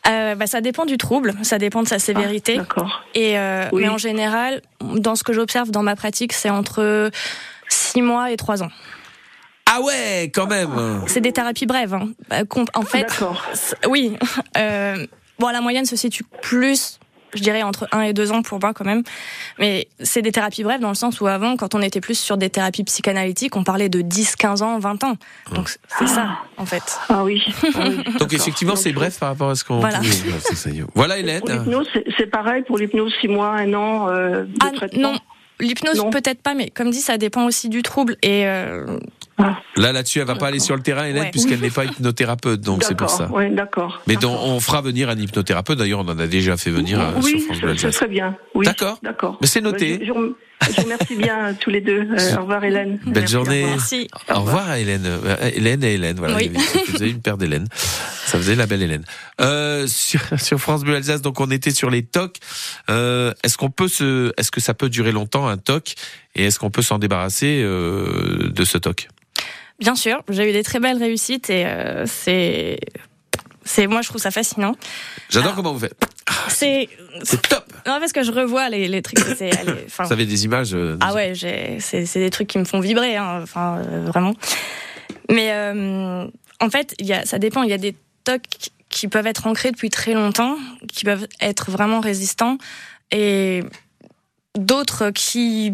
[0.06, 2.56] Euh, bah, ça dépend du trouble, ça dépend de sa Ah, sévérité.
[2.58, 3.02] d'accord.
[3.14, 3.82] et euh, Oui.
[3.82, 7.10] mais en général, dans ce que j'observe dans ma pratique, c'est entre
[7.68, 8.70] six mois et trois ans.
[9.66, 11.02] Ah ouais, quand même.
[11.06, 11.94] C'est des thérapies brèves.
[11.94, 12.08] hein.
[12.48, 13.42] Com- En fait, D'accord.
[13.54, 14.16] c'est- oui.
[14.58, 15.06] Euh,
[15.38, 17.00] bon, la moyenne se situe plus,
[17.34, 19.02] je dirais, entre un et deux ans pour moi quand même.
[19.58, 22.36] Mais c'est des thérapies brèves dans le sens où avant, quand on était plus sur
[22.36, 25.16] des thérapies psychanalytiques, on parlait de 10, 15 ans, 20 ans.
[25.54, 25.68] Donc
[25.98, 26.82] c'est ça, en fait.
[27.08, 27.42] Ah oui.
[27.74, 30.00] ah oui, Donc effectivement, c'est bref par rapport à ce qu'on Voilà.
[30.94, 31.40] Voilà Hélène.
[31.40, 35.12] Pour l'hypnose, c'est- pareil pour l'hypnose, six mois, un an euh, de Ah traitement.
[35.12, 35.18] non,
[35.60, 38.16] l'hypnose peut-être pas, mais comme dit, ça dépend aussi du trouble.
[38.22, 38.98] Et euh,
[39.76, 41.30] Là, là-dessus, elle va pas aller sur le terrain, Hélène, Ouais.
[41.30, 43.28] puisqu'elle n'est pas hypnothérapeute, donc c'est pour ça.
[43.32, 44.00] Oui, d'accord.
[44.06, 45.78] Mais donc, on fera venir un hypnothérapeute.
[45.78, 47.94] D'ailleurs, on en a déjà fait venir euh, oui, sur France Bleu Alsace.
[47.96, 48.36] serait bien.
[48.54, 48.98] Oui, D'accord.
[49.02, 49.38] D'accord.
[49.40, 49.98] Mais c'est noté.
[50.00, 52.06] Je, je rem- je vous remercie bien tous les deux.
[52.16, 52.98] Euh, au revoir, Hélène.
[53.04, 53.62] Belle Merci, journée.
[53.62, 53.76] au revoir.
[53.76, 54.08] merci.
[54.30, 55.02] Au revoir, Hélène.
[55.06, 56.36] Euh, Hélène et Hélène, voilà.
[56.36, 56.52] Oui.
[56.56, 57.66] Ça faisait une paire d'Hélène.
[58.26, 59.04] Ça faisait la belle Hélène.
[59.40, 62.36] Euh, sur, sur France Bleu Alsace, donc on était sur les tocs.
[62.88, 65.94] Euh, est-ce qu'on peut se, est-ce que ça peut durer longtemps un toc?
[66.34, 69.08] Et est-ce qu'on peut s'en débarrasser euh, de ce toc?
[69.80, 72.78] Bien sûr, j'ai eu des très belles réussites et euh, c'est,
[73.64, 74.76] c'est, moi je trouve ça fascinant.
[75.30, 75.56] J'adore Ah.
[75.56, 75.96] comment vous faites.
[76.48, 76.88] C'est,
[77.22, 77.64] C'est top.
[77.86, 79.18] non parce que je revois les, les trucs.
[79.20, 79.50] Allez,
[79.98, 80.74] Vous avez des images.
[80.74, 81.34] euh, Ah ouais,
[81.80, 84.34] c'est, des trucs qui me font vibrer, hein, enfin euh, vraiment.
[85.30, 86.26] Mais euh,
[86.60, 87.62] en fait, y a, ça dépend.
[87.62, 87.94] Il y a des
[88.24, 88.42] tocs
[88.90, 90.56] qui peuvent être ancrés depuis très longtemps,
[90.88, 92.58] qui peuvent être vraiment résistants,
[93.10, 93.62] et
[94.58, 95.72] d'autres qui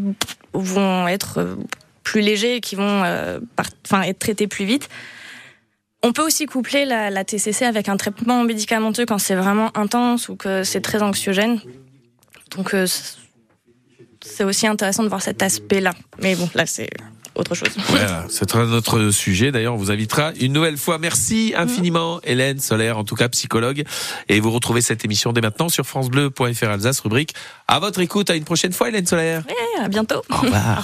[0.52, 1.56] vont être euh,
[2.02, 3.38] plus légers, qui vont, euh,
[4.04, 4.88] être traités plus vite.
[6.02, 10.28] On peut aussi coupler la, la TCC avec un traitement médicamenteux quand c'est vraiment intense
[10.28, 11.60] ou que c'est très anxiogène.
[12.56, 12.86] Donc euh,
[14.24, 15.92] c'est aussi intéressant de voir cet aspect-là.
[16.20, 16.90] Mais bon, là, c'est
[17.34, 17.68] autre chose.
[17.88, 19.52] Voilà, c'est un autre sujet.
[19.52, 20.98] D'ailleurs, on vous invitera une nouvelle fois.
[20.98, 23.84] Merci infiniment, Hélène Solaire, en tout cas psychologue.
[24.28, 27.34] Et vous retrouvez cette émission dès maintenant sur francebleu.fr Alsace, rubrique
[27.68, 28.30] à votre écoute.
[28.30, 29.42] À une prochaine fois, Hélène Solaire.
[29.80, 30.22] À bientôt.
[30.30, 30.60] Au revoir.